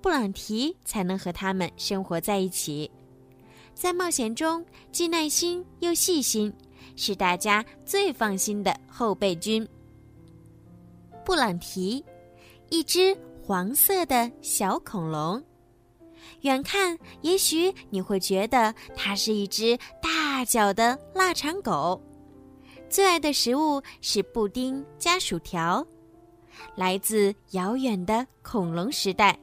[0.00, 2.90] 布朗提才能和他们生活在一起，
[3.74, 6.52] 在冒险中既耐心又细心，
[6.94, 9.66] 是大家最放心的后备军。
[11.24, 12.04] 布朗提，
[12.70, 15.42] 一只黄色的小恐龙，
[16.42, 22.00] 远看也许你会觉得它是一只大脚的腊肠狗，
[22.88, 25.84] 最爱的食物是布丁加薯条，
[26.76, 29.38] 来自遥远的恐龙时代。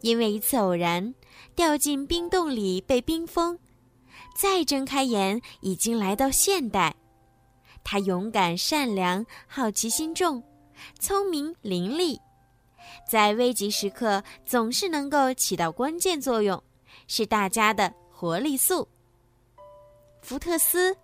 [0.00, 1.14] 因为一次偶然，
[1.54, 3.58] 掉进冰洞里被冰封，
[4.36, 6.94] 再睁开眼，已经来到现代。
[7.82, 10.42] 他勇敢、善良、好奇心重，
[11.00, 12.18] 聪明伶俐，
[13.10, 16.62] 在危急时刻总是能够起到关键作用，
[17.06, 18.86] 是大家的活力素。
[20.20, 20.94] 福特斯，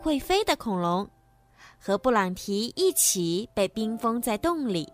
[0.00, 1.08] 会飞的恐龙，
[1.78, 4.90] 和布朗提一起被冰封在洞里。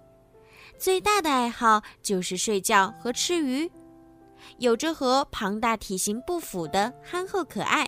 [0.81, 3.71] 最大的爱好就是睡觉和吃鱼，
[4.57, 7.87] 有着和庞大体型不符的憨厚可爱。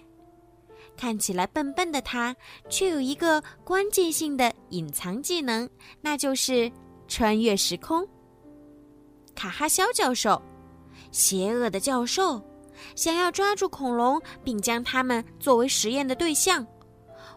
[0.94, 2.36] 看起来笨笨的他，
[2.68, 5.66] 却有一个关键性的隐藏技能，
[6.02, 6.70] 那就是
[7.08, 8.06] 穿越时空。
[9.34, 10.42] 卡哈肖教授，
[11.10, 12.42] 邪恶的教授，
[12.94, 16.66] 想要抓住恐龙并将它们作为实验的对象，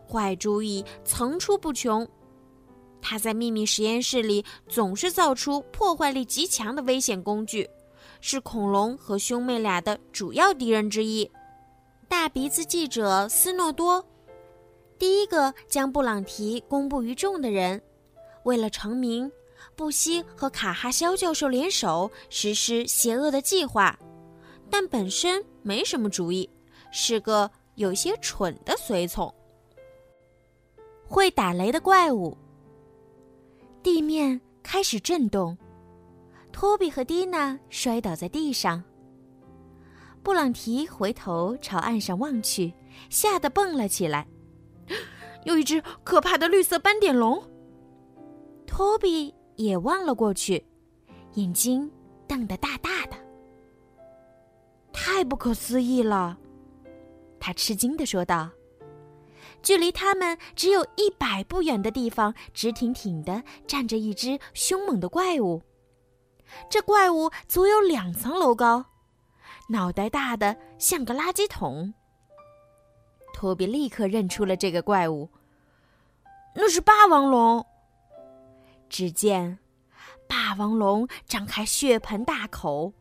[0.05, 2.05] 坏主意层出不穷。
[3.07, 7.69] 他在秘密实验室里总是造出破坏力极强的危险工具，
[8.19, 11.29] 是恐龙和兄妹俩的主要敌人之一。
[12.07, 14.03] 大鼻子记者斯诺多，
[14.97, 17.79] 第一个将布朗提公布于众的人，
[18.41, 19.31] 为了成名，
[19.75, 23.95] 不惜和卡哈肖教授联手实施邪恶的计划，
[24.67, 26.49] 但本身没什么主意，
[26.91, 29.31] 是个有些蠢的随从。
[31.07, 32.35] 会打雷的怪物。
[33.85, 35.55] 地面开始震动，
[36.51, 38.83] 托比和蒂娜摔倒在地上。
[40.23, 42.73] 布朗提回头朝岸上望去，
[43.11, 44.27] 吓得蹦了起来。
[45.45, 47.39] 有一只可怕的绿色斑点龙。
[48.65, 50.65] 托比也望了过去，
[51.35, 51.87] 眼睛
[52.27, 53.15] 瞪得大大的。
[54.91, 56.35] 太不可思议了，
[57.39, 58.49] 他吃惊的说道。
[59.61, 65.63] 距离他们只有一百步远的地方，直挺挺的站着一只凶猛的怪物。
[66.69, 68.85] 这怪物足有两层楼高，
[69.69, 71.93] 脑袋大的像个垃圾桶。
[73.33, 75.29] 托比立刻认出了这个怪物，
[76.55, 77.65] 那是霸王龙。
[78.87, 79.59] 只见
[80.27, 82.93] 霸王龙张开血盆大口。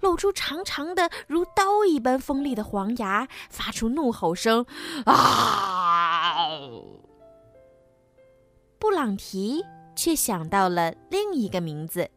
[0.00, 4.64] 露出长长的如刀一般锋利的黄牙，发出怒吼声
[5.06, 6.48] ：“啊！”
[8.78, 12.10] 布朗提却想到了另一个名字，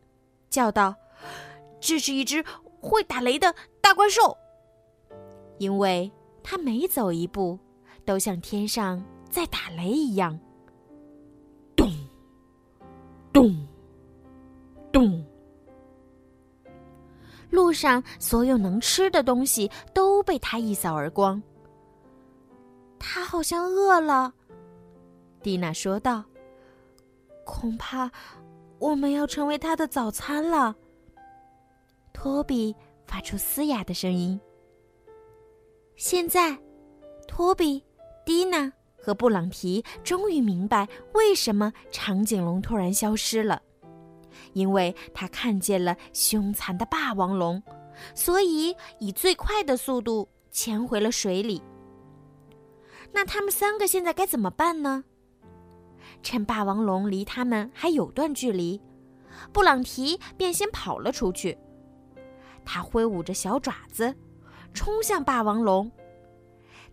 [0.49, 0.95] 叫道
[1.79, 2.43] ：“这是一只
[2.81, 4.37] 会打雷的大怪兽。”
[5.57, 6.11] 因为
[6.43, 7.57] 他每走一步，
[8.03, 10.37] 都像天上在打雷一样，
[11.75, 11.89] 咚，
[13.31, 13.67] 咚，
[14.91, 15.24] 咚。
[17.55, 21.41] 路上所有能吃的东西都被他一扫而光。
[22.99, 24.33] 他好像饿了，
[25.41, 26.23] 蒂娜说道。
[27.45, 28.11] 恐怕
[28.79, 30.75] 我们要成为他的早餐了。
[32.11, 32.75] 托比
[33.05, 34.39] 发出嘶哑的声音。
[35.95, 36.57] 现在，
[37.27, 37.83] 托比、
[38.25, 43.61] 蒂娜和布朗提终于明白为什么长颈龙突然消失了。
[44.53, 47.61] 因为他看见了凶残的霸王龙，
[48.13, 51.61] 所以以最快的速度潜回了水里。
[53.11, 55.03] 那他们三个现在该怎么办呢？
[56.21, 58.81] 趁霸王龙离他们还有段距离，
[59.53, 61.57] 布朗提便先跑了出去。
[62.65, 64.15] 他挥舞着小爪子，
[64.73, 65.91] 冲向霸王龙。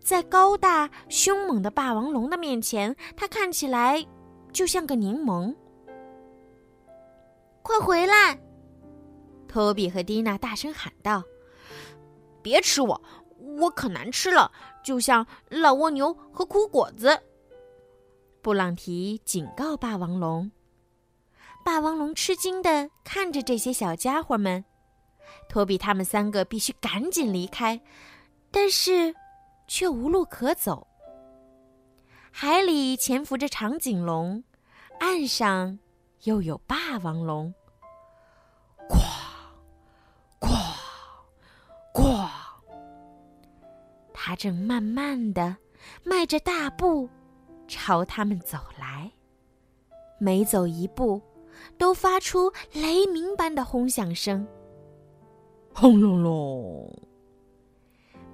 [0.01, 4.05] 在高大凶猛的霸王龙的面前，他看起来
[4.53, 5.55] 就像个柠檬。
[7.63, 8.39] 快回来！
[9.49, 11.23] 托比和蒂娜大声喊道
[12.43, 13.03] ：“别吃我，
[13.59, 14.51] 我可难吃了，
[14.83, 17.23] 就像老蜗牛和苦果子。”
[18.43, 20.51] 布朗提警告霸王龙。
[21.65, 24.65] 霸王龙吃惊的看着这些小家伙们，
[25.49, 27.81] 托比他们三个必须赶紧离开，
[28.51, 29.15] 但是
[29.69, 30.89] 却无路可走。
[32.33, 34.43] 海里潜伏着长颈龙，
[34.99, 35.79] 岸上
[36.25, 37.53] 又有霸王龙。
[38.89, 38.99] 哐，
[40.41, 40.51] 哐，
[41.93, 42.29] 哐！
[44.13, 45.57] 他正慢慢的
[46.05, 47.09] 迈着大步
[47.67, 49.11] 朝他们走来，
[50.19, 51.21] 每走一步。
[51.77, 54.45] 都发出雷鸣般的轰响声，
[55.73, 57.09] 轰隆隆！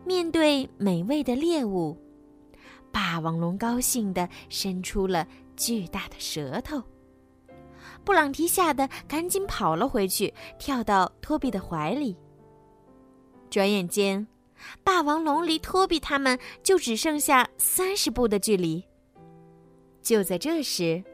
[0.05, 1.99] 面对美味的猎物，
[2.93, 5.27] 霸王龙高兴的伸出了
[5.57, 6.83] 巨大的舌头。
[8.09, 12.17] 布朗提吓得赶紧跑了回去，跳到托比的怀里。
[13.51, 14.27] 转眼间，
[14.83, 18.83] 霸王龙离托比他们就只剩下三十步的距离。
[20.01, 21.05] 就在这时，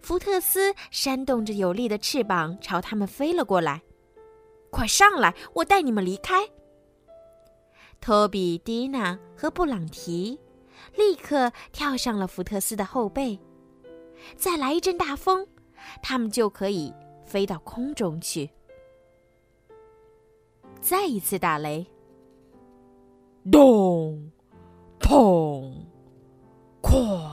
[0.00, 3.80] 福特斯扇动着有力的翅膀朝他们飞了过来
[4.70, 6.48] ，“快上来，我带你们离开！”
[8.02, 10.40] 托比、蒂娜和布朗提
[10.96, 13.38] 立刻跳上了福特斯的后背。
[14.34, 15.46] 再来一阵大风，
[16.02, 16.92] 他们就可以
[17.24, 18.50] 飞到空中去。
[20.80, 21.86] 再一次打雷，
[23.50, 24.30] 咚，
[25.00, 25.72] 砰，
[26.82, 27.32] 哐。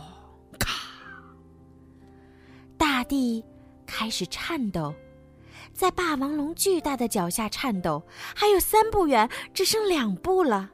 [0.57, 0.69] 咔！
[2.77, 3.43] 大地
[3.85, 4.93] 开始颤抖，
[5.73, 8.01] 在霸王龙巨大的脚下颤抖。
[8.35, 10.71] 还有三步远，只剩两步了。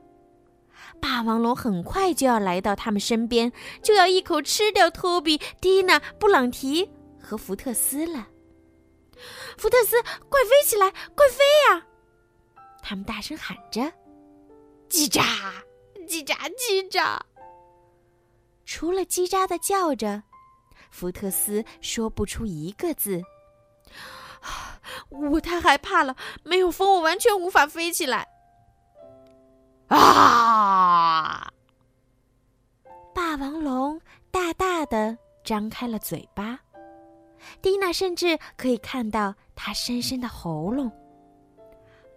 [1.02, 3.52] 霸王龙很快就要来到他们身边，
[3.82, 6.90] 就要一口吃掉托比、蒂娜、布朗提
[7.28, 8.26] 和福特斯了。
[9.58, 11.86] 福特斯，快飞起来，快飞呀！
[12.82, 13.82] 他们大声喊着
[14.90, 15.22] ：“叽喳，
[16.08, 17.20] 叽喳，叽喳！”
[18.64, 20.24] 除了叽喳的叫着。
[20.90, 23.22] 福特斯说不出一个字。
[25.10, 28.26] 我太害怕了，没有风，我完全无法飞起来。
[29.90, 31.52] 啊！
[33.14, 34.00] 霸王龙
[34.32, 36.60] 大大的张开了嘴巴，
[37.62, 40.92] 蒂娜甚至可以看到它深深的喉咙。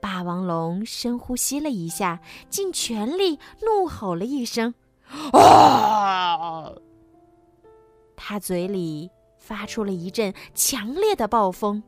[0.00, 4.72] 霸王龙深呼吸了一下，尽全力怒吼了一声
[5.32, 6.72] ：“啊！”
[8.17, 11.82] 他嘴里发出了一阵强烈的暴风。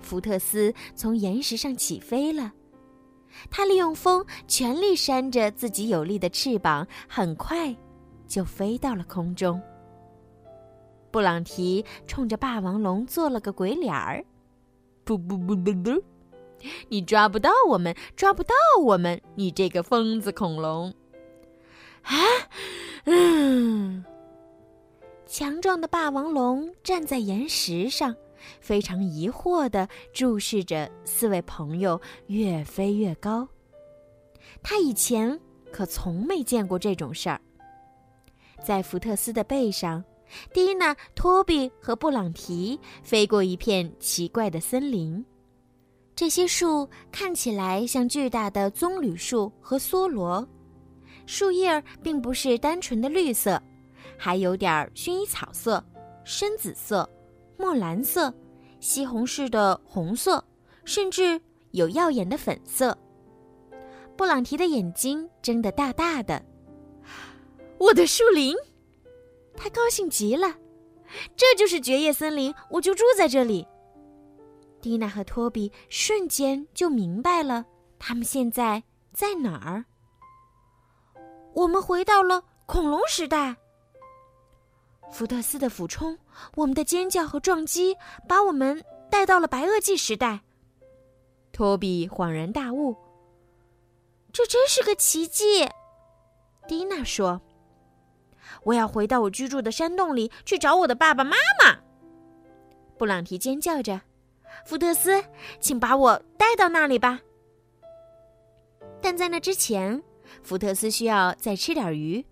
[0.00, 2.52] 福特斯从岩石上起飞了，
[3.50, 7.72] 他利用风全力扇着自己有力的翅膀，很快
[8.26, 9.62] 就飞到了空中。
[11.12, 14.24] 布朗提冲着霸王龙做了个鬼脸儿
[15.04, 16.02] ：“不不不不不，
[16.88, 20.92] 你抓不到我们，抓不到我们，你这个疯子恐龙！”
[22.02, 22.16] 啊，
[23.04, 24.04] 嗯。
[25.26, 28.14] 强壮的霸王龙站在岩石上，
[28.60, 33.48] 非常疑惑地注视着四位朋友越飞越高。
[34.62, 35.38] 他以前
[35.70, 37.40] 可从没见过这种事儿。
[38.62, 40.04] 在福特斯的背上，
[40.52, 45.24] 蒂娜、托比和布朗提飞过一片奇怪的森林。
[46.14, 50.46] 这些树看起来像巨大的棕榈树和梭罗，
[51.26, 53.60] 树叶并不是单纯的绿色。
[54.18, 55.84] 还有点薰衣草色、
[56.22, 57.08] 深紫色、
[57.56, 58.32] 墨蓝色、
[58.78, 60.44] 西红柿的红色，
[60.84, 61.40] 甚至
[61.72, 62.96] 有耀眼的粉色。
[64.16, 66.40] 布朗提的眼睛睁得大大的。
[67.78, 68.54] 我的树林，
[69.56, 70.54] 他高兴极了。
[71.36, 73.66] 这就是绝夜森林，我就住在这里。
[74.80, 77.64] 蒂娜和托比瞬间就明白了，
[77.98, 78.82] 他们现在
[79.12, 79.84] 在哪儿。
[81.54, 83.54] 我们回到了恐龙时代。
[85.12, 86.18] 福特斯的俯冲，
[86.54, 87.94] 我们的尖叫和撞击，
[88.26, 90.40] 把我们带到了白垩纪时代。
[91.52, 92.96] 托比恍然大悟
[94.32, 95.68] ：“这真是个奇迹。”
[96.66, 97.38] 蒂娜说
[98.62, 101.76] ：“我要回到我居住的山洞里去找我的爸爸妈妈。”
[102.98, 104.00] 布朗提尖叫着
[104.64, 105.22] ：“福特斯，
[105.58, 107.20] 请把我带到那里吧！”
[109.02, 110.00] 但在那之前，
[110.44, 112.24] 福特斯需要再吃点鱼。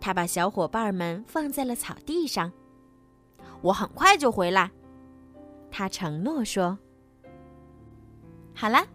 [0.00, 2.50] 他把小伙伴们放在了草地上。
[3.60, 4.70] 我很快就回来，
[5.70, 6.78] 他承诺说。
[8.54, 8.86] 好啦，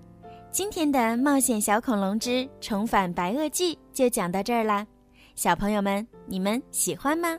[0.49, 4.87] 今天的《冒险小恐龙之重返白垩纪》就讲到这儿啦。
[5.35, 7.37] 小朋友们，你们喜欢吗？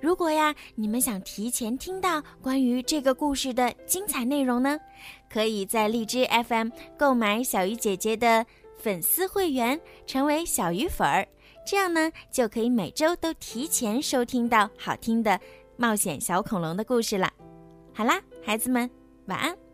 [0.00, 4.78] 如果呀，你们想提前听到关于这个故事的精彩内容呢，
[5.30, 8.46] 可以在荔枝 FM 购买小鱼姐姐的
[8.78, 11.26] 粉丝会员，成为小鱼粉儿，
[11.66, 15.38] 这样呢，就可以每周都提前收听到好听的
[15.76, 17.30] 冒险小恐龙的故事了。
[17.92, 18.88] 好啦，孩子们，
[19.26, 19.67] 晚安。